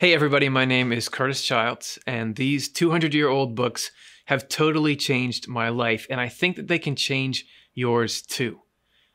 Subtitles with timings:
[0.00, 3.90] Hey, everybody, my name is Curtis Childs, and these 200 year old books
[4.24, 8.62] have totally changed my life, and I think that they can change yours too.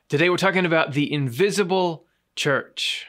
[0.10, 3.08] Today, we're talking about the invisible church.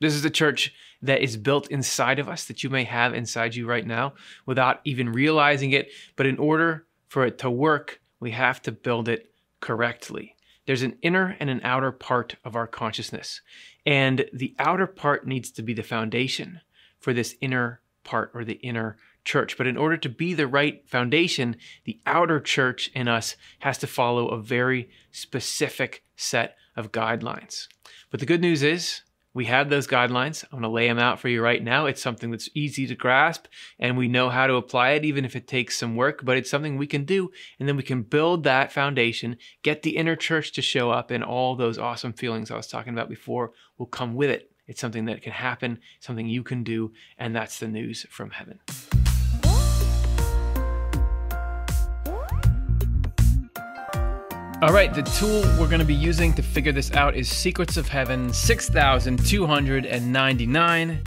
[0.00, 3.54] This is a church that is built inside of us that you may have inside
[3.54, 4.14] you right now
[4.44, 5.92] without even realizing it.
[6.16, 9.30] But in order for it to work, we have to build it
[9.60, 10.34] correctly.
[10.66, 13.42] There's an inner and an outer part of our consciousness.
[13.86, 16.62] And the outer part needs to be the foundation
[17.02, 19.56] for this inner part or the inner church.
[19.56, 23.86] But in order to be the right foundation, the outer church in us has to
[23.86, 27.66] follow a very specific set of guidelines.
[28.10, 29.02] But the good news is,
[29.34, 30.44] we have those guidelines.
[30.44, 31.86] I'm going to lay them out for you right now.
[31.86, 33.46] It's something that's easy to grasp
[33.78, 36.50] and we know how to apply it, even if it takes some work, but it's
[36.50, 37.30] something we can do.
[37.58, 41.24] And then we can build that foundation, get the inner church to show up, and
[41.24, 44.51] all those awesome feelings I was talking about before will come with it.
[44.72, 48.58] It's something that can happen, something you can do, and that's the news from heaven.
[54.62, 57.76] All right, the tool we're going to be using to figure this out is Secrets
[57.76, 61.02] of Heaven 6299.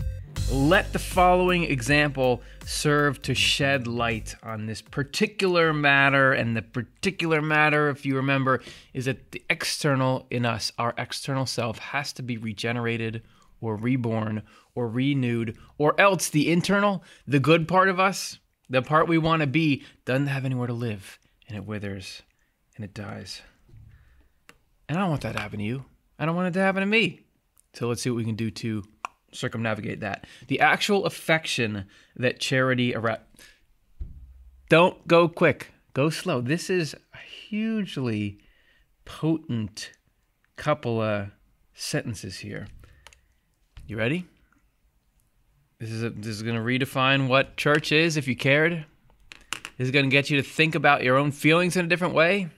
[0.52, 6.34] Let the following example serve to shed light on this particular matter.
[6.34, 8.62] And the particular matter, if you remember,
[8.94, 13.24] is that the external in us, our external self, has to be regenerated
[13.62, 18.40] or reborn or renewed, or else the internal, the good part of us,
[18.70, 22.22] the part we want to be, doesn't have anywhere to live and it withers
[22.76, 23.42] and it dies.
[24.88, 25.86] And I don't want that to happen to you.
[26.20, 27.22] I don't want it to happen to me.
[27.74, 28.84] So let's see what we can do to
[29.32, 30.26] circumnavigate that.
[30.48, 33.20] The actual affection that charity around.
[34.70, 35.72] Don't go quick.
[35.94, 36.42] Go slow.
[36.42, 38.40] This is a hugely
[39.04, 39.92] potent
[40.56, 41.30] couple of
[41.74, 42.68] sentences here.
[43.88, 44.26] You ready?
[45.78, 48.84] This is a, this is going to redefine what church is if you cared.
[49.78, 52.16] This is going to get you to think about your own feelings in a different
[52.16, 52.50] way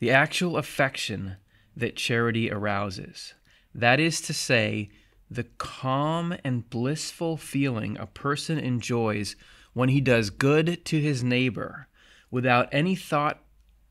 [0.00, 1.36] the actual affection
[1.76, 3.34] that charity arouses.
[3.72, 4.90] That is to say,
[5.30, 9.36] the calm and blissful feeling a person enjoys
[9.74, 11.86] when he does good to his neighbor
[12.32, 13.44] without any thought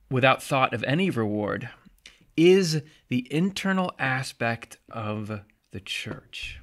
[0.10, 1.70] without thought of any reward
[2.36, 5.42] is the internal aspect of
[5.72, 6.60] the church.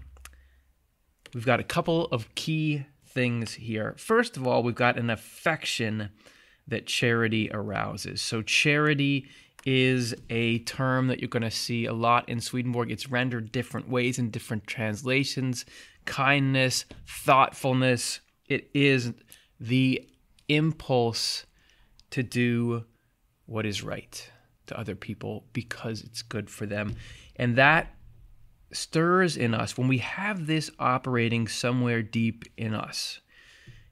[1.35, 3.95] We've got a couple of key things here.
[3.99, 6.11] First of all, we've got an affection
[6.67, 8.21] that charity arouses.
[8.21, 9.29] So, charity
[9.65, 12.91] is a term that you're going to see a lot in Swedenborg.
[12.91, 15.65] It's rendered different ways in different translations.
[16.05, 18.21] Kindness, thoughtfulness.
[18.47, 19.13] It is
[19.61, 20.09] the
[20.49, 21.45] impulse
[22.11, 22.85] to do
[23.47, 24.31] what is right
[24.67, 26.95] to other people because it's good for them.
[27.37, 27.95] And that
[28.71, 33.21] stirs in us when we have this operating somewhere deep in us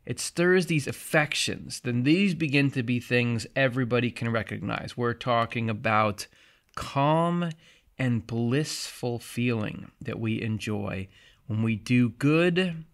[0.07, 4.97] it stirs these affections, then these begin to be things everybody can recognize.
[4.97, 6.29] We're talking about
[6.77, 7.51] calm
[7.99, 11.09] and blissful feeling that we enjoy
[11.49, 12.85] when we do good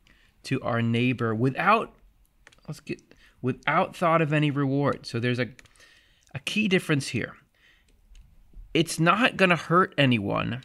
[0.45, 1.95] to our neighbor without
[2.67, 3.03] let's get
[3.43, 5.05] without thought of any reward.
[5.05, 5.49] So there's a
[6.35, 7.35] a key difference here.
[8.73, 10.63] It's not going to hurt anyone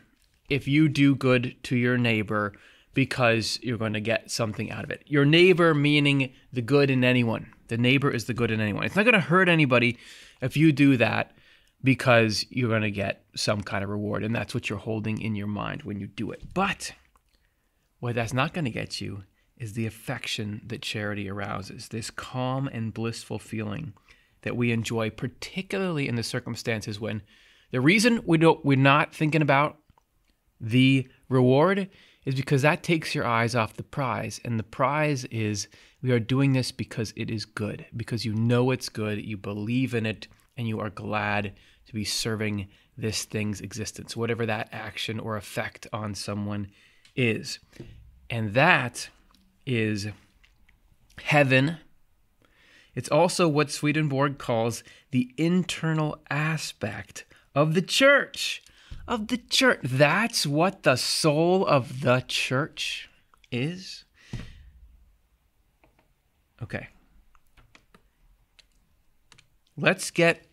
[0.49, 2.53] if you do good to your neighbor
[2.93, 5.03] because you're going to get something out of it.
[5.05, 7.53] Your neighbor, meaning the good in anyone.
[7.67, 8.85] The neighbor is the good in anyone.
[8.85, 9.97] It's not going to hurt anybody
[10.41, 11.31] if you do that
[11.83, 14.23] because you're going to get some kind of reward.
[14.23, 16.53] And that's what you're holding in your mind when you do it.
[16.53, 16.93] But
[17.99, 19.25] what that's not going to get you
[19.57, 23.93] is the affection that charity arouses, this calm and blissful feeling
[24.41, 27.21] that we enjoy, particularly in the circumstances when
[27.71, 29.77] the reason we don't, we're not thinking about
[30.59, 31.89] the reward
[32.25, 34.41] is because that takes your eyes off the prize.
[34.43, 35.67] And the prize is
[36.01, 39.93] we are doing this because it is good, because you know it's good, you believe
[39.93, 41.53] in it, and you are glad
[41.85, 46.67] to be serving this thing's existence, whatever that action or effect on someone
[47.15, 47.59] is.
[48.29, 49.09] And that
[49.65, 50.07] is
[51.21, 51.77] heaven.
[52.95, 57.25] It's also what Swedenborg calls the internal aspect
[57.55, 58.61] of the church
[59.07, 59.79] of the church.
[59.83, 63.09] That's what the soul of the church
[63.51, 64.03] is.
[66.61, 66.87] Okay.
[69.77, 70.45] Let's get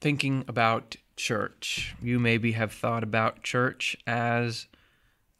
[0.00, 1.94] thinking about church.
[2.02, 4.66] You maybe have thought about church as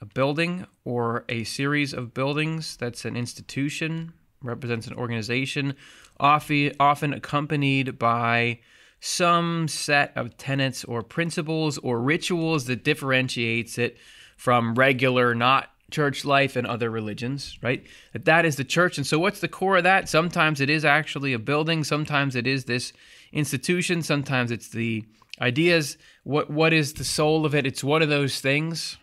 [0.00, 4.12] a building or a series of buildings that's an institution,
[4.42, 5.74] represents an organization,
[6.20, 8.60] often, accompanied by
[9.00, 13.96] some set of tenets or principles or rituals that differentiates it
[14.36, 17.86] from regular, not church life and other religions, right?
[18.12, 18.98] That that is the church.
[18.98, 20.08] And so what's the core of that?
[20.08, 22.92] Sometimes it is actually a building, sometimes it is this
[23.32, 25.04] institution, sometimes it's the
[25.40, 25.96] ideas.
[26.24, 27.66] What what is the soul of it?
[27.66, 28.96] It's one of those things.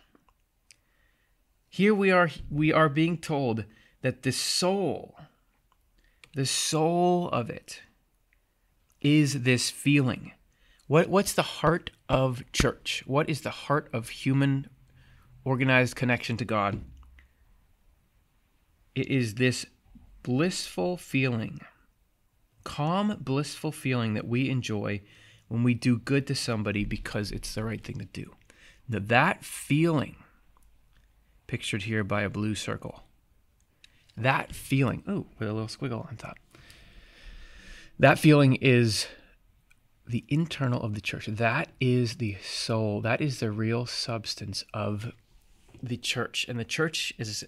[1.68, 3.64] Here we are we are being told
[4.02, 5.14] that the soul
[6.34, 7.80] the soul of it
[9.04, 10.32] is this feeling.
[10.88, 13.04] What what's the heart of church?
[13.06, 14.68] What is the heart of human
[15.44, 16.80] organized connection to God.
[18.94, 19.66] It is this
[20.22, 21.60] blissful feeling,
[22.64, 25.02] calm, blissful feeling that we enjoy
[25.48, 28.34] when we do good to somebody because it's the right thing to do.
[28.88, 30.16] Now, that feeling,
[31.46, 33.02] pictured here by a blue circle,
[34.16, 36.38] that feeling, oh, with a little squiggle on top,
[37.98, 39.06] that feeling is
[40.06, 41.26] the internal of the church.
[41.26, 43.00] That is the soul.
[43.00, 45.12] That is the real substance of
[45.82, 47.44] the church, and the church is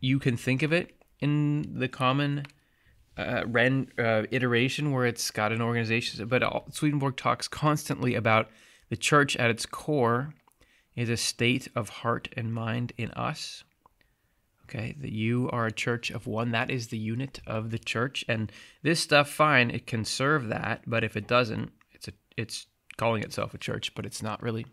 [0.00, 2.46] you can think of it in the common
[3.16, 8.48] uh, Ren uh, iteration where it's got an organization, but all, Swedenborg talks constantly about
[8.90, 10.34] the church at its core
[10.94, 13.64] is a state of heart and mind in us.
[14.68, 16.50] Okay, that you are a church of one.
[16.50, 20.82] That is the unit of the church, and this stuff, fine, it can serve that,
[20.86, 22.66] but if it doesn't, it's a it's
[22.98, 24.66] calling itself a church, but it's not really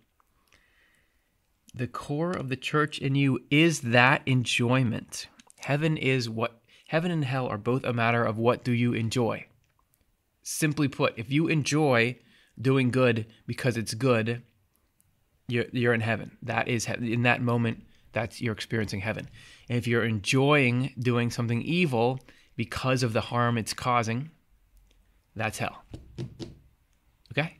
[1.75, 5.27] the core of the church in you is that enjoyment.
[5.59, 9.45] Heaven is what heaven and hell are both a matter of what do you enjoy.
[10.41, 12.17] Simply put, if you enjoy
[12.59, 14.43] doing good because it's good,
[15.47, 16.37] you're, you're in heaven.
[16.43, 17.83] That is in that moment
[18.15, 19.29] that's you're experiencing heaven.
[19.69, 22.21] And if you're enjoying doing something evil
[22.55, 24.31] because of the harm it's causing,
[25.35, 25.83] that's hell.
[27.31, 27.59] Okay?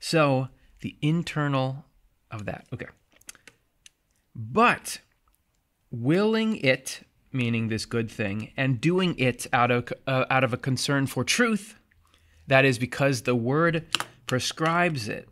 [0.00, 0.48] So,
[0.80, 1.84] the internal
[2.30, 2.66] of that.
[2.74, 2.88] Okay.
[4.34, 4.98] But
[5.92, 10.56] willing it, meaning this good thing, and doing it out of, uh, out of a
[10.56, 11.76] concern for truth,
[12.48, 13.86] that is because the word
[14.26, 15.28] prescribes it,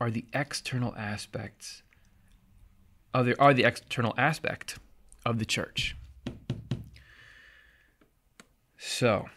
[0.00, 1.82] are the external aspects
[3.14, 4.78] of the, are the external aspect
[5.24, 5.96] of the church.
[8.78, 9.28] So,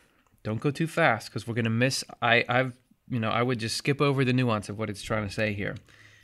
[0.43, 2.03] don't go too fast because we're going to miss.
[2.21, 2.73] I, I've,
[3.09, 5.53] you know, I would just skip over the nuance of what it's trying to say
[5.53, 5.75] here.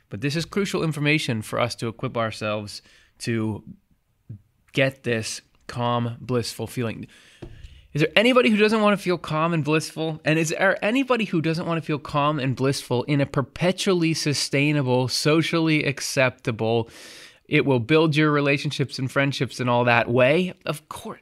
[0.10, 2.82] But this is crucial information for us to equip ourselves
[3.20, 3.64] to
[4.74, 7.08] get this calm, blissful feeling.
[7.94, 10.22] Is there anybody who doesn't want to feel calm and blissful?
[10.24, 14.14] And is there anybody who doesn't want to feel calm and blissful in a perpetually
[14.14, 16.90] sustainable, socially acceptable,
[17.52, 20.54] it will build your relationships and friendships and all that way?
[20.66, 21.20] Of course.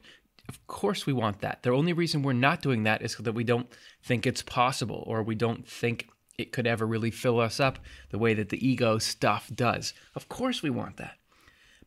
[0.48, 1.64] Of course we want that.
[1.64, 3.68] The only reason we're not doing that is that we don't
[4.04, 7.80] think it's possible or we don't think it could ever really fill us up
[8.10, 9.92] the way that the ego stuff does.
[10.14, 11.16] Of course, we want that.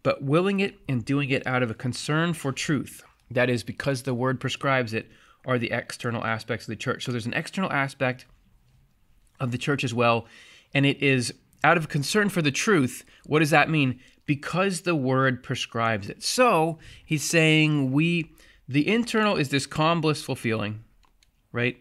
[0.04, 3.02] But willing it and doing it out of a concern for truth,
[3.32, 5.10] that is, because the word prescribes it,
[5.46, 7.06] are the external aspects of the church.
[7.06, 8.26] So there's an external aspect
[9.40, 10.26] of the church as well,
[10.74, 13.06] and it is out of concern for the truth.
[13.26, 14.00] What does that mean?
[14.26, 16.24] Because the word prescribes it.
[16.24, 18.32] So he's saying we,
[18.68, 20.84] the internal is this calm, blissful feeling,
[21.52, 21.78] right?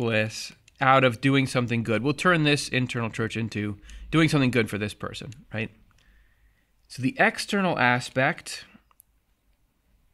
[0.00, 2.02] bliss out of doing something good.
[2.02, 3.76] We'll turn this internal church into
[4.10, 5.70] doing something good for this person, right?
[6.88, 8.64] So the external aspect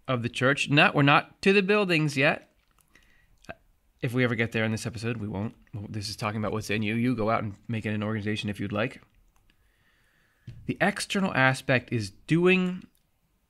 [0.09, 2.50] of the church, not we're not to the buildings yet.
[4.03, 5.55] If we ever get there in this episode, we won't.
[5.91, 6.95] This is talking about what's in you.
[6.95, 9.00] You go out and make it an organization if you'd like.
[10.67, 12.85] The external aspect is doing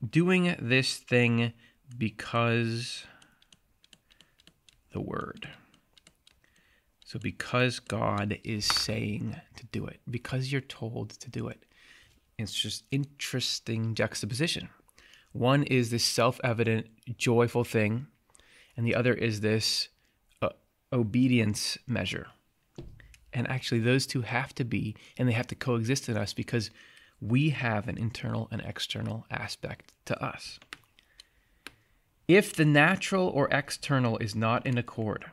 [0.08, 1.52] doing this thing
[1.96, 3.04] because
[4.92, 5.48] the word.
[7.04, 11.62] So, because God is saying to do it, because you're told to do it,
[12.38, 14.68] it's just interesting juxtaposition.
[15.32, 16.86] One is this self evident,
[17.16, 18.08] joyful thing,
[18.76, 19.88] and the other is this
[20.92, 22.28] obedience measure.
[23.32, 26.70] And actually, those two have to be, and they have to coexist in us because
[27.20, 30.58] we have an internal and external aspect to us.
[32.28, 35.26] If the natural or external is not in accord,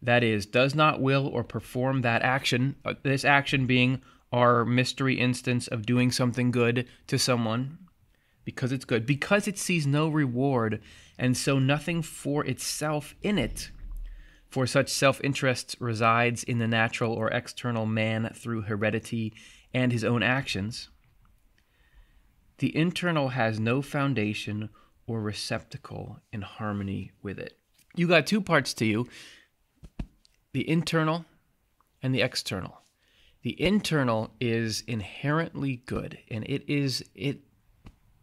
[0.00, 5.18] that is, does not will or perform that action, uh, this action being our mystery
[5.18, 7.78] instance of doing something good to someone
[8.44, 10.80] because it's good, because it sees no reward
[11.18, 13.70] and so nothing for itself in it.
[14.52, 19.32] For such self interest resides in the natural or external man through heredity
[19.72, 20.90] and his own actions.
[22.58, 24.68] The internal has no foundation
[25.06, 27.58] or receptacle in harmony with it.
[27.96, 29.08] You got two parts to you
[30.52, 31.24] the internal
[32.02, 32.82] and the external.
[33.40, 37.40] The internal is inherently good and it is it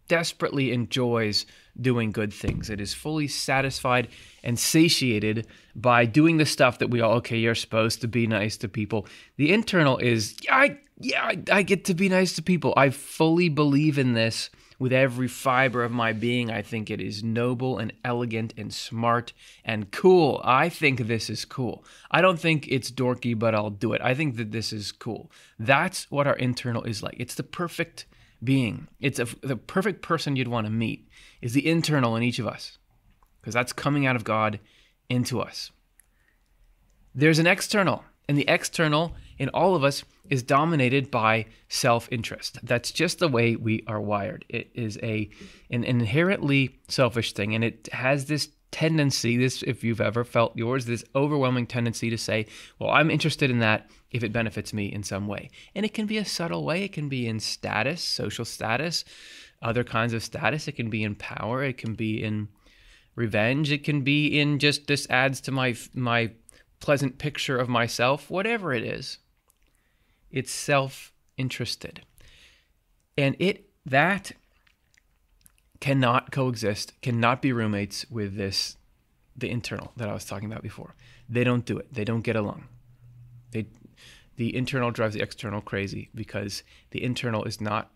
[0.09, 1.45] desperately enjoys
[1.79, 2.69] doing good things.
[2.69, 4.09] It is fully satisfied
[4.43, 8.57] and satiated by doing the stuff that we all okay, you're supposed to be nice
[8.57, 9.07] to people.
[9.37, 12.73] The internal is I yeah, I, I get to be nice to people.
[12.75, 14.49] I fully believe in this
[14.79, 16.49] with every fiber of my being.
[16.51, 20.41] I think it is noble and elegant and smart and cool.
[20.43, 21.85] I think this is cool.
[22.09, 24.01] I don't think it's dorky, but I'll do it.
[24.01, 25.31] I think that this is cool.
[25.57, 27.15] That's what our internal is like.
[27.19, 28.05] It's the perfect
[28.43, 28.87] being.
[28.99, 31.07] It's a, the perfect person you'd want to meet
[31.41, 32.77] is the internal in each of us
[33.41, 34.59] because that's coming out of God
[35.09, 35.71] into us.
[37.15, 42.59] There's an external, and the external in all of us is dominated by self-interest.
[42.61, 44.45] That's just the way we are wired.
[44.47, 45.29] It is a
[45.71, 50.85] an inherently selfish thing and it has this tendency this if you've ever felt yours
[50.85, 52.45] this overwhelming tendency to say,
[52.77, 56.05] "Well, I'm interested in that if it benefits me in some way." And it can
[56.05, 56.83] be a subtle way.
[56.83, 59.05] It can be in status, social status,
[59.61, 60.67] other kinds of status.
[60.67, 62.49] It can be in power, it can be in
[63.15, 66.31] revenge, it can be in just this adds to my my
[66.79, 69.19] pleasant picture of myself, whatever it is
[70.31, 72.01] it's self-interested
[73.17, 74.31] and it that
[75.79, 78.77] cannot coexist cannot be roommates with this
[79.35, 80.95] the internal that i was talking about before.
[81.29, 81.93] They don't do it.
[81.93, 82.65] They don't get along.
[83.51, 83.67] They
[84.35, 87.91] the internal drives the external crazy because the internal is not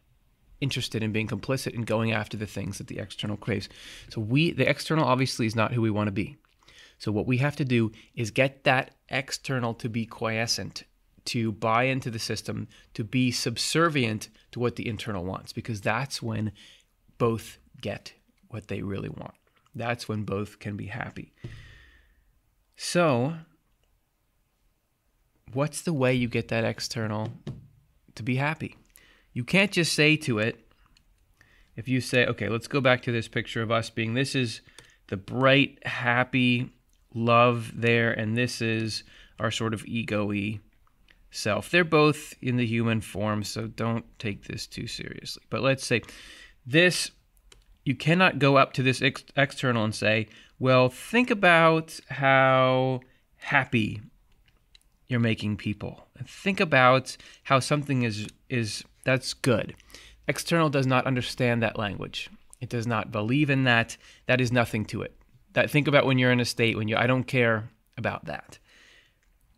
[0.62, 3.70] interested in being complicit in going after the things that the external craves.
[4.10, 6.38] So we the external obviously is not who we want to be.
[6.98, 10.84] So what we have to do is get that external to be quiescent
[11.26, 16.22] to buy into the system, to be subservient to what the internal wants, because that's
[16.22, 16.52] when
[17.18, 18.14] both get
[18.48, 19.36] what they really want.
[19.76, 21.34] That's when both can be happy.
[22.76, 23.36] So,
[25.52, 27.34] what's the way you get that external
[28.16, 28.78] to be happy?
[29.34, 30.60] You can't just say to it,
[31.76, 34.62] if you say, okay, let's go back to this picture of us being this is
[35.08, 36.72] the bright, happy
[37.14, 39.04] love there, and this is
[39.40, 40.60] our sort of ego y
[41.32, 41.70] self.
[41.72, 45.44] They're both in the human form, so don't take this too seriously.
[45.50, 46.04] But let's say
[46.66, 47.12] this
[47.84, 50.28] you cannot go up to this ex- external and say,
[50.60, 53.02] well, think about how
[53.38, 54.02] happy
[55.08, 56.08] you're making people.
[56.26, 59.76] Think about how something is is that's good.
[60.28, 62.30] External does not understand that language.
[62.62, 63.98] It does not believe in that.
[64.28, 65.14] That is nothing to it.
[65.52, 68.58] That think about when you're in a state when you I don't care about that.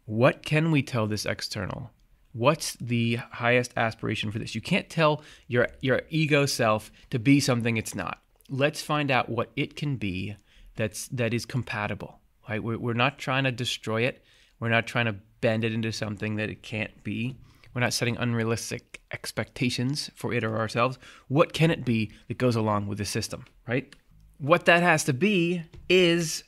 [0.05, 1.91] What can we tell this external?
[2.35, 4.55] What's the highest aspiration for this?
[4.55, 8.21] You can't tell your your ego self to be something it's not.
[8.49, 10.35] Let's find out what it can be
[10.75, 12.19] that's that is compatible.
[12.49, 12.61] Right?
[12.61, 14.21] We're, we're not trying to destroy it.
[14.59, 17.37] We're not trying to bend it into something that it can't be.
[17.73, 20.99] We're not setting unrealistic expectations for it or ourselves.
[21.29, 23.95] What can it be that goes along with the system, right?
[24.39, 26.43] What that has to be is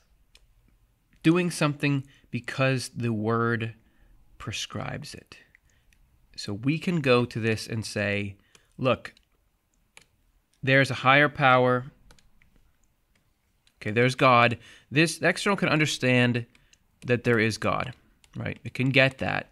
[1.23, 3.73] doing something because the word
[4.37, 5.37] prescribes it.
[6.37, 8.35] So we can go to this and say,
[8.77, 9.13] look,
[10.61, 11.85] there's a higher power.
[13.81, 14.57] Okay, there's God.
[14.91, 16.45] This external can understand
[17.05, 17.93] that there is God,
[18.35, 18.59] right?
[18.63, 19.51] It can get that.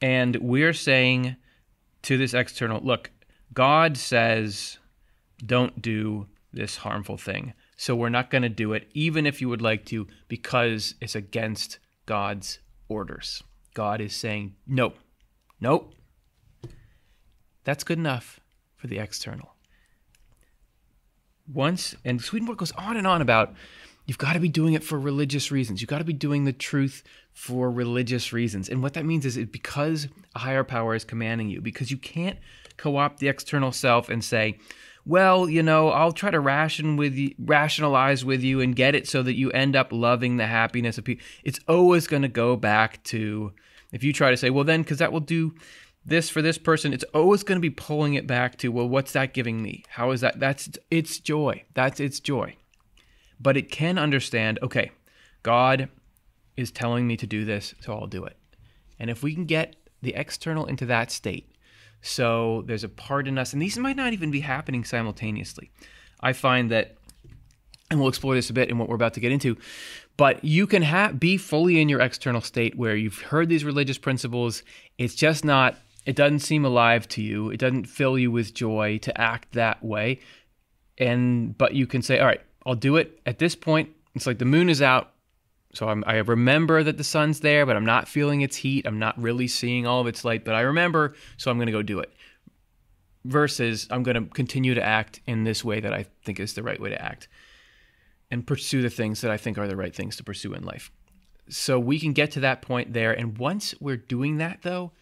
[0.00, 1.36] And we're saying
[2.02, 3.10] to this external, look,
[3.52, 4.78] God says,
[5.44, 7.52] don't do this harmful thing.
[7.76, 11.14] So we're not going to do it, even if you would like to, because it's
[11.14, 12.58] against God's
[12.88, 13.42] orders.
[13.74, 14.94] God is saying, no,
[15.60, 15.94] nope.
[17.68, 18.40] That's good enough
[18.76, 19.54] for the external.
[21.52, 23.52] Once, and Swedenborg goes on and on about
[24.06, 25.82] you've got to be doing it for religious reasons.
[25.82, 28.70] You've got to be doing the truth for religious reasons.
[28.70, 31.98] And what that means is it because a higher power is commanding you, because you
[31.98, 32.38] can't
[32.78, 34.56] co opt the external self and say,
[35.04, 39.06] well, you know, I'll try to ration with you, rationalize with you and get it
[39.06, 41.26] so that you end up loving the happiness of people.
[41.44, 43.52] It's always going to go back to
[43.92, 45.54] if you try to say, well, then because that will do
[46.08, 49.12] this for this person, it's always going to be pulling it back to, well, what's
[49.12, 49.84] that giving me?
[49.88, 50.40] How is that?
[50.40, 51.64] That's its joy.
[51.74, 52.56] That's its joy.
[53.38, 54.90] But it can understand, okay,
[55.42, 55.88] God
[56.56, 58.36] is telling me to do this, so I'll do it.
[58.98, 61.52] And if we can get the external into that state,
[62.00, 65.70] so there's a part in us, and these might not even be happening simultaneously.
[66.20, 66.96] I find that,
[67.90, 69.56] and we'll explore this a bit in what we're about to get into,
[70.16, 73.98] but you can ha- be fully in your external state where you've heard these religious
[73.98, 74.62] principles.
[74.96, 75.76] It's just not,
[76.08, 77.50] it doesn't seem alive to you.
[77.50, 80.20] It doesn't fill you with joy to act that way.
[80.96, 83.90] And, but you can say, all right, I'll do it at this point.
[84.14, 85.10] It's like the moon is out.
[85.74, 88.86] So I'm, i remember that the sun's there, but I'm not feeling its heat.
[88.86, 91.72] I'm not really seeing all of its light, but I remember, so I'm going to
[91.72, 92.10] go do it.
[93.26, 96.62] Versus, I'm going to continue to act in this way that I think is the
[96.62, 97.28] right way to act
[98.30, 100.90] and pursue the things that I think are the right things to pursue in life.
[101.50, 103.12] So we can get to that point there.
[103.12, 104.92] And once we're doing that, though,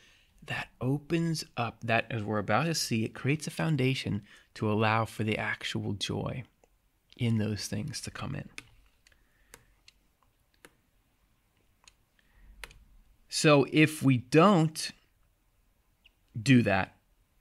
[0.47, 4.23] that opens up that, as we're about to see, it creates a foundation
[4.55, 6.45] to allow for the actual joy
[7.17, 8.49] in those things to come in.
[13.29, 14.93] So if we don't
[16.41, 16.95] do that,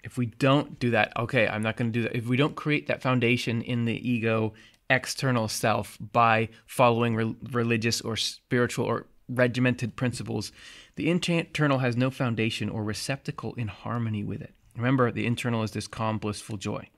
[0.03, 2.15] if we don't do that, okay, I'm not going to do that.
[2.15, 4.53] If we don't create that foundation in the ego
[4.89, 10.51] external self by following re- religious or spiritual or regimented principles,
[10.95, 14.53] the internal has no foundation or receptacle in harmony with it.
[14.75, 16.89] Remember, the internal is this calm, blissful joy.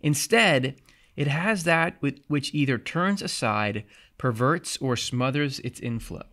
[0.00, 0.76] Instead,
[1.16, 3.84] it has that which either turns aside,
[4.18, 6.24] perverts, or smothers its inflow.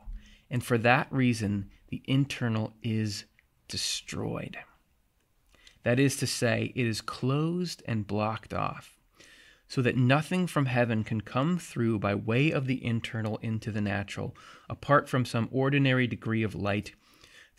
[0.49, 3.25] And for that reason, the internal is
[3.67, 4.57] destroyed.
[5.83, 8.97] That is to say, it is closed and blocked off,
[9.67, 13.81] so that nothing from heaven can come through by way of the internal into the
[13.81, 14.35] natural,
[14.69, 16.93] apart from some ordinary degree of light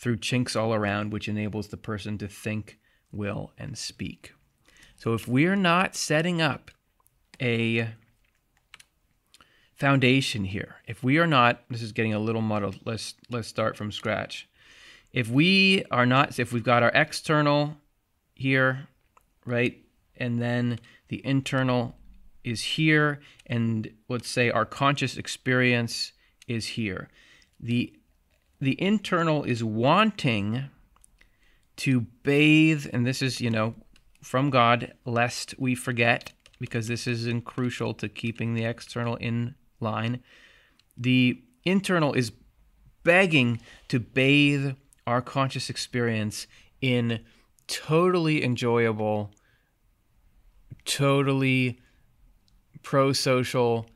[0.02, 2.78] through chinks all around, which enables the person to think,
[3.10, 4.34] will, and speak.
[4.96, 6.70] So if we're not setting up
[7.40, 7.88] a
[9.82, 10.76] foundation here.
[10.86, 12.78] If we are not, this is getting a little muddled.
[12.84, 14.48] Let's let's start from scratch.
[15.12, 17.76] If we are not, if we've got our external
[18.32, 18.86] here,
[19.44, 19.84] right,
[20.16, 20.78] and then
[21.08, 21.96] the internal
[22.44, 26.12] is here, and let's say our conscious experience
[26.46, 27.08] is here.
[27.58, 27.92] The
[28.62, 30.70] the internal is wanting
[31.74, 33.74] to bathe, and this is, you know,
[34.22, 40.22] from God, lest we forget, because this is crucial to keeping the external in line.
[40.96, 42.30] The internal is
[43.02, 44.76] begging to bathe
[45.08, 46.46] our conscious experience
[46.80, 47.18] in
[47.66, 49.32] totally enjoyable,
[50.84, 51.80] totally
[52.84, 53.90] pro social,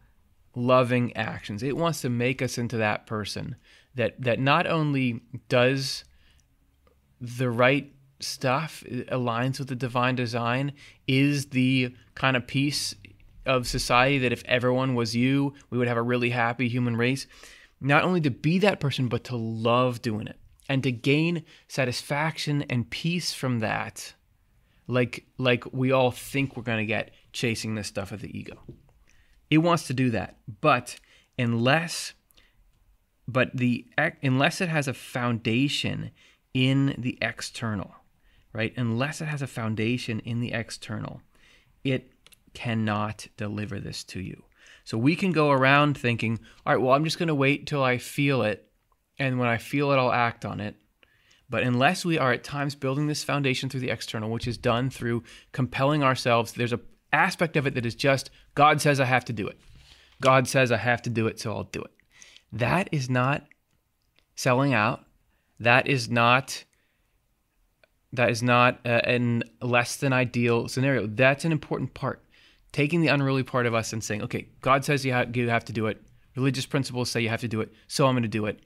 [0.56, 1.62] loving actions.
[1.62, 3.54] It wants to make us into that person
[3.96, 6.04] that, that not only does
[7.20, 10.72] the right stuff, aligns with the divine design,
[11.06, 12.94] is the kind of piece
[13.44, 17.26] of society that if everyone was you, we would have a really happy human race.
[17.80, 22.62] Not only to be that person, but to love doing it and to gain satisfaction
[22.68, 24.14] and peace from that,
[24.88, 28.58] like like we all think we're going to get chasing this stuff of the ego.
[29.50, 30.96] It wants to do that, but
[31.38, 32.14] unless
[33.28, 33.86] but the
[34.22, 36.10] unless it has a foundation
[36.54, 37.94] in the external,
[38.52, 38.72] right?
[38.76, 41.20] Unless it has a foundation in the external,
[41.84, 42.12] it
[42.54, 44.44] cannot deliver this to you.
[44.84, 47.82] So we can go around thinking, all right, well, I'm just going to wait till
[47.82, 48.70] I feel it.
[49.18, 50.76] And when I feel it, I'll act on it.
[51.50, 54.90] But unless we are at times building this foundation through the external, which is done
[54.90, 56.80] through compelling ourselves, there's an
[57.12, 59.58] aspect of it that is just God says I have to do it.
[60.20, 61.90] God says I have to do it, so I'll do it.
[62.52, 63.46] That is not
[64.34, 65.04] selling out.
[65.60, 66.64] That is not
[68.12, 71.06] that is not a, an less than ideal scenario.
[71.06, 72.22] That's an important part
[72.76, 75.64] taking the unruly part of us and saying, okay, God says you have, you have
[75.64, 76.02] to do it.
[76.36, 78.60] Religious principles say you have to do it, so I'm going to do it.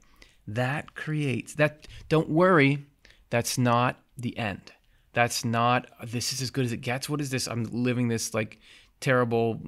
[0.49, 1.87] That creates that.
[2.09, 2.87] Don't worry,
[3.31, 4.73] that's not the end.
[5.13, 7.09] That's not, this is as good as it gets.
[7.09, 7.47] What is this?
[7.47, 8.59] I'm living this like
[8.99, 9.61] terrible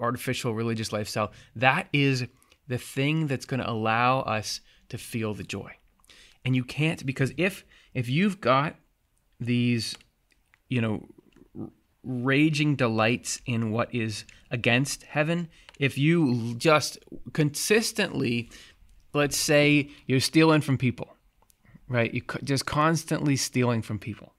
[0.00, 1.32] artificial religious lifestyle.
[1.56, 2.26] That is
[2.70, 5.72] the thing that's going to allow us to feel the joy.
[6.44, 8.76] And you can't because if if you've got
[9.40, 9.96] these
[10.68, 11.08] you know
[12.04, 15.48] raging delights in what is against heaven,
[15.80, 16.98] if you just
[17.32, 18.48] consistently,
[19.12, 21.16] let's say you're stealing from people,
[21.88, 22.14] right?
[22.14, 24.32] You just constantly stealing from people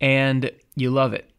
[0.00, 1.30] and you love it.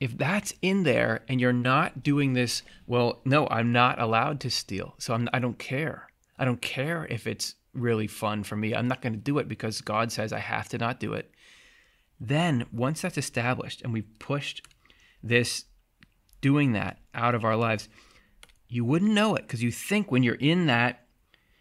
[0.00, 4.50] If that's in there and you're not doing this, well, no, I'm not allowed to
[4.50, 4.94] steal.
[4.98, 6.08] So I'm, I don't care.
[6.38, 8.74] I don't care if it's really fun for me.
[8.74, 11.30] I'm not going to do it because God says I have to not do it.
[12.18, 14.66] Then, once that's established and we've pushed
[15.22, 15.64] this
[16.40, 17.88] doing that out of our lives,
[18.68, 21.06] you wouldn't know it because you think when you're in that,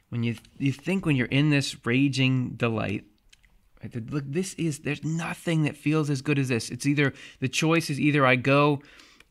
[0.09, 3.05] when you you think when you're in this raging delight,
[4.09, 6.69] look, this is there's nothing that feels as good as this.
[6.69, 8.81] It's either the choice is either I go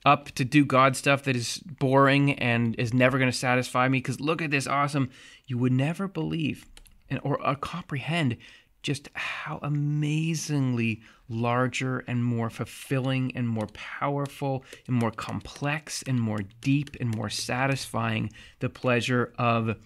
[0.04, 3.98] up to do God stuff that is boring and is never going to satisfy me
[3.98, 5.10] because look at this awesome.
[5.46, 6.66] You would never believe
[7.10, 8.36] and or, or comprehend
[8.82, 16.40] just how amazingly larger and more fulfilling and more powerful and more complex and more
[16.60, 18.30] deep and more satisfying
[18.60, 19.76] the pleasure of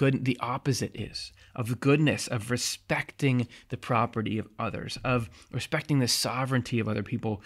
[0.00, 6.08] good the opposite is of goodness of respecting the property of others of respecting the
[6.08, 7.42] sovereignty of other people.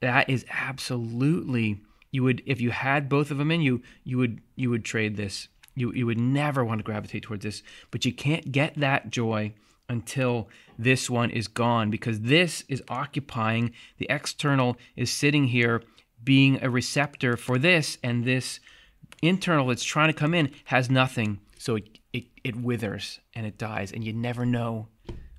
[0.00, 4.40] That is absolutely you would if you had both of them in you you would
[4.56, 5.48] you would trade this.
[5.74, 7.62] You you would never want to gravitate towards this.
[7.90, 9.52] But you can't get that joy
[9.86, 15.82] until this one is gone because this is occupying the external is sitting here
[16.24, 18.60] being a receptor for this and this
[19.20, 23.58] internal that's trying to come in has nothing so it, it, it withers and it
[23.58, 24.88] dies and you never know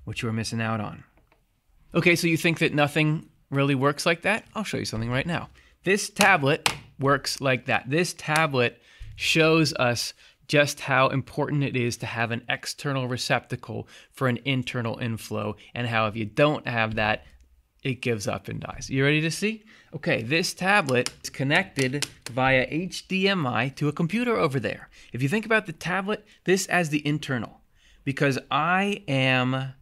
[0.04, 1.04] what you are missing out on.
[1.94, 4.44] Okay so you think that nothing really works like that?
[4.54, 5.50] I'll show you something right now.
[5.82, 7.88] This tablet works like that.
[7.88, 8.80] This tablet
[9.16, 10.14] shows us
[10.46, 15.86] just how important it is to have an external receptacle for an internal inflow, and
[15.86, 17.24] how if you don't have that,
[17.82, 18.90] it gives up and dies.
[18.90, 19.64] You ready to see?
[19.94, 24.88] Okay, this tablet is connected via HDMI to a computer over there.
[25.12, 27.60] If you think about the tablet, this as the internal,
[28.04, 29.74] because I am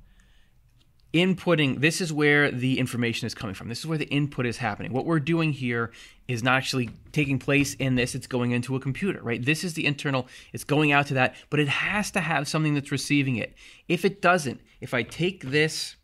[1.12, 4.58] inputting this is where the information is coming from this is where the input is
[4.58, 5.90] happening what we're doing here
[6.28, 9.72] is not actually taking place in this it's going into a computer right this is
[9.72, 13.36] the internal it's going out to that but it has to have something that's receiving
[13.36, 13.54] it
[13.88, 15.96] if it doesn't if i take this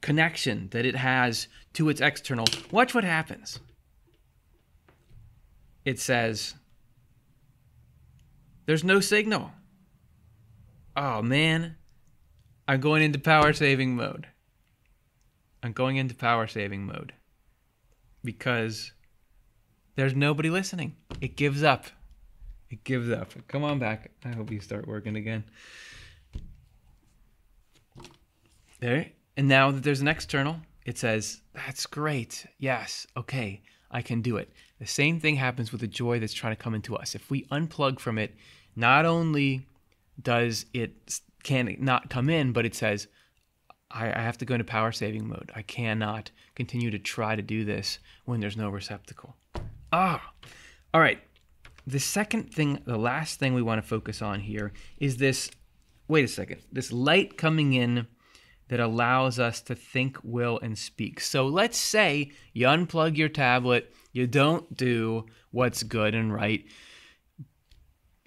[0.00, 3.58] connection that it has to its external watch what happens
[5.84, 6.54] it says
[8.66, 9.50] there's no signal
[10.96, 11.76] oh man
[12.68, 14.26] I'm going into power saving mode.
[15.62, 17.14] I'm going into power saving mode
[18.22, 18.92] because
[19.96, 20.94] there's nobody listening.
[21.22, 21.86] It gives up.
[22.68, 23.32] It gives up.
[23.48, 24.10] Come on back.
[24.22, 25.44] I hope you start working again.
[28.80, 29.12] There.
[29.38, 32.44] And now that there's an external, it says, That's great.
[32.58, 33.06] Yes.
[33.16, 33.62] Okay.
[33.88, 34.50] I can do it.
[34.80, 37.14] The same thing happens with the joy that's trying to come into us.
[37.14, 38.34] If we unplug from it,
[38.74, 39.64] not only
[40.20, 43.06] does it can not come in, but it says,
[43.92, 45.52] I, I have to go into power saving mode.
[45.54, 49.36] I cannot continue to try to do this when there's no receptacle.
[49.92, 50.32] Ah,
[50.92, 51.20] all right.
[51.86, 55.48] The second thing, the last thing we want to focus on here is this.
[56.08, 56.60] Wait a second.
[56.72, 58.08] This light coming in
[58.68, 61.20] that allows us to think, will, and speak.
[61.20, 66.64] So let's say you unplug your tablet, you don't do what's good and right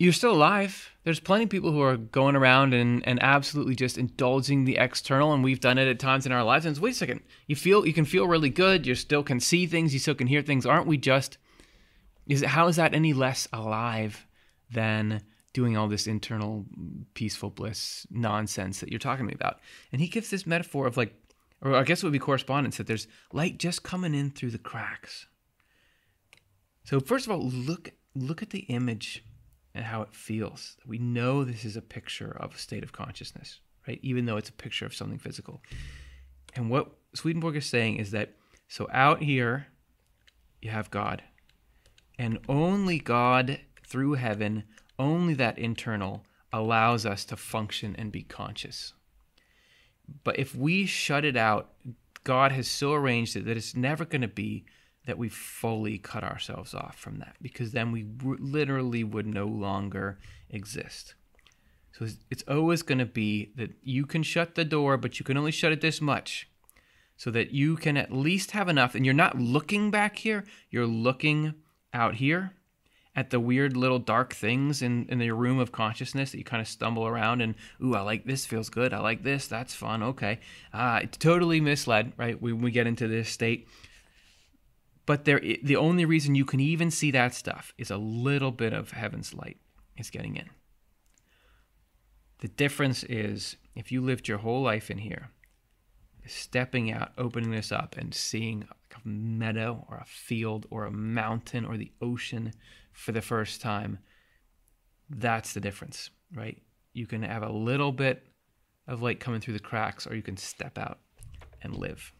[0.02, 0.96] you're still alive.
[1.04, 5.32] There's plenty of people who are going around and, and absolutely just indulging the external,
[5.32, 6.66] and we've done it at times in our lives.
[6.66, 8.88] And wait a second, you feel you can feel really good.
[8.88, 9.94] You still can see things.
[9.94, 10.66] You still can hear things.
[10.66, 11.38] Aren't we just?
[12.28, 14.26] Is how is that any less alive
[14.72, 15.22] than
[15.54, 19.60] doing all this internal mm, peaceful bliss nonsense that you're talking to me about?
[19.92, 21.14] And he gives this metaphor of like,
[21.62, 24.58] or I guess it would be correspondence that there's light just coming in through the
[24.58, 25.28] cracks.
[26.84, 29.24] So first of all, look look at the image
[29.74, 30.78] and how it feels.
[30.86, 34.00] We know this is a picture of a state of consciousness, right?
[34.02, 35.62] Even though it's a picture of something physical.
[36.56, 38.34] And what Swedenborg is saying is that
[38.68, 39.68] so out here,
[40.62, 41.24] you have God,
[42.18, 44.64] and only God through heaven,
[45.02, 48.94] only that internal, allows us to function and be conscious.
[50.24, 51.72] But if we shut it out,
[52.24, 54.66] God has so arranged it that it's never going to be
[55.06, 60.20] that we fully cut ourselves off from that because then we literally would no longer
[60.50, 61.16] exist.
[61.94, 65.38] So it's always going to be that you can shut the door, but you can
[65.38, 66.50] only shut it this much
[67.18, 68.94] so that you can at least have enough.
[68.94, 71.56] And you're not looking back here, you're looking
[71.94, 72.54] out here
[73.16, 76.62] at the weird little dark things in, in your room of consciousness that you kind
[76.62, 78.94] of stumble around and, ooh, I like this, feels good.
[78.94, 80.02] I like this, that's fun.
[80.02, 80.40] Okay.
[80.74, 82.42] Uh, it's totally misled, right?
[82.42, 83.68] When we get into this state
[85.06, 88.74] but there, the only reason you can even see that stuff is a little bit
[88.74, 89.58] of heaven's light
[89.98, 90.50] is getting in.
[92.40, 95.32] The difference is if you lived your whole life in here,
[96.26, 101.66] stepping out, opening this up, and seeing a meadow or a field or a mountain
[101.66, 102.54] or the ocean
[103.02, 103.98] for the first time,
[105.10, 106.62] that's the difference, right?
[106.94, 108.28] You can have a little bit
[108.88, 111.00] of light coming through the cracks, or you can step out
[111.64, 112.14] and live.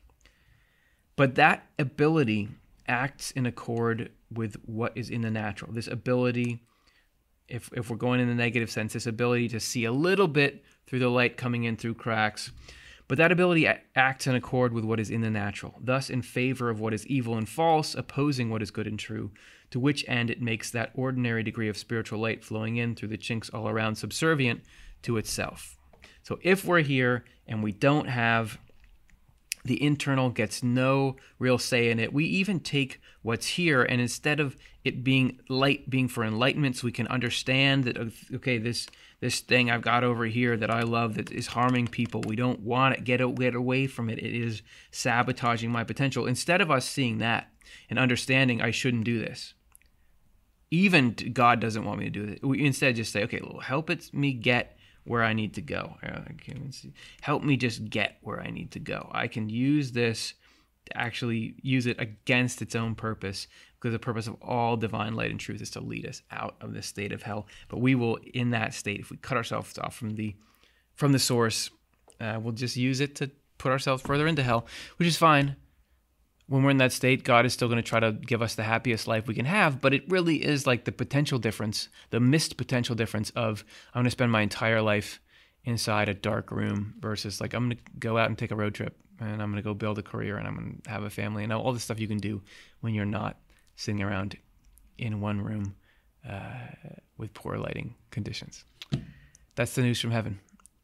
[1.16, 2.50] But that ability
[2.88, 5.72] acts in accord with what is in the natural.
[5.72, 6.64] This ability,
[7.48, 10.64] if, if we're going in the negative sense, this ability to see a little bit
[10.88, 12.52] through the light coming in through cracks.
[13.12, 16.70] But that ability acts in accord with what is in the natural, thus in favor
[16.70, 19.32] of what is evil and false, opposing what is good and true,
[19.72, 23.18] to which end it makes that ordinary degree of spiritual light flowing in through the
[23.18, 24.62] chinks all around subservient
[25.02, 25.76] to itself.
[26.24, 28.58] So if we're here and we don't have
[29.64, 32.14] the internal gets no real say in it.
[32.14, 36.86] We even take what's here and instead of it being light being for enlightenment so
[36.86, 37.98] we can understand that
[38.34, 38.88] okay this
[39.20, 42.22] this thing I've got over here that I love that is harming people.
[42.26, 44.18] We don't want it get get away from it.
[44.18, 46.26] It is sabotaging my potential.
[46.26, 47.50] Instead of us seeing that
[47.90, 49.54] and understanding I shouldn't do this.
[50.72, 52.46] Even God doesn't want me to do it.
[52.46, 55.98] We instead just say, okay, well, help it me get where I need to go.
[57.22, 59.10] Help me just get where I need to go.
[59.12, 60.34] I can use this
[60.86, 65.32] to actually use it against its own purpose because the purpose of all divine light
[65.32, 67.48] and truth is to lead us out of this state of hell.
[67.68, 70.36] But we will, in that state, if we cut ourselves off from the
[70.96, 71.72] from the source,
[72.20, 75.56] uh, we'll just use it to put ourselves further into hell, which is fine.
[76.48, 78.64] When we're in that state, God is still going to try to give us the
[78.64, 82.58] happiest life we can have, but it really is like the potential difference, the missed
[82.58, 85.22] potential difference of I'm going to spend my entire life
[85.64, 88.74] inside a dark room versus like I'm going to go out and take a road
[88.74, 91.10] trip and I'm going to go build a career and I'm going to have a
[91.10, 92.42] family and all the stuff you can do
[92.82, 93.38] when you're not
[93.76, 94.38] sitting around
[94.98, 95.76] in one room
[96.28, 96.68] uh,
[97.18, 98.66] with poor lighting conditions.
[99.56, 100.40] That's the news from heaven.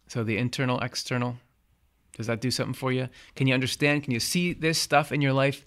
[0.07, 1.37] So the internal, external,
[2.17, 3.07] does that do something for you?
[3.35, 4.03] Can you understand?
[4.03, 5.63] Can you see this stuff in your life?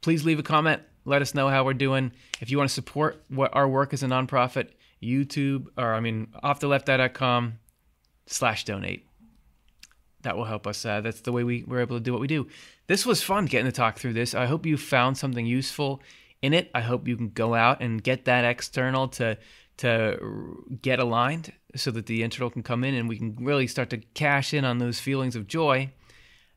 [0.00, 0.82] Please leave a comment.
[1.04, 2.12] Let us know how we're doing.
[2.40, 4.68] If you want to support what our work as a nonprofit,
[5.02, 7.58] YouTube or I mean offtheleft.com
[8.26, 9.06] slash donate.
[10.22, 10.84] That will help us.
[10.84, 12.46] Uh, that's the way we, we're able to do what we do.
[12.86, 14.34] This was fun getting to talk through this.
[14.34, 16.00] I hope you found something useful
[16.42, 16.70] in it.
[16.74, 19.38] I hope you can go out and get that external to
[19.78, 23.90] to get aligned so that the internal can come in and we can really start
[23.90, 25.90] to cash in on those feelings of joy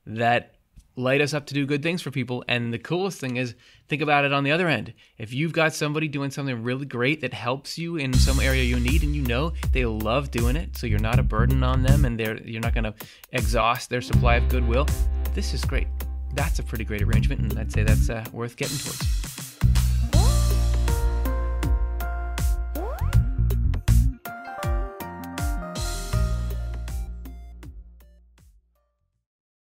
[0.06, 0.56] that
[0.98, 2.44] light us up to do good things for people.
[2.48, 3.56] And the coolest thing is,
[3.88, 4.94] think about it on the other end.
[5.18, 8.80] If you've got somebody doing something really great that helps you in some area you
[8.80, 12.06] need, and you know they love doing it, so you're not a burden on them,
[12.06, 12.94] and they're you're not going to
[13.32, 14.88] exhaust their supply of goodwill.
[15.34, 15.88] This is great.
[16.34, 19.25] That's a pretty great arrangement, and I'd say that's uh, worth getting towards.